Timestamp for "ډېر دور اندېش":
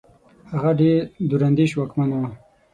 0.79-1.71